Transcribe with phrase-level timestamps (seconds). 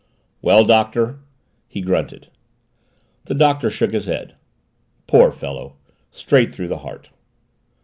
[0.41, 1.19] "Well, Doctor?"
[1.67, 2.29] he grunted.
[3.25, 4.33] The Doctor shook his head
[5.05, 5.75] "Poor fellow
[6.09, 7.11] straight through the heart."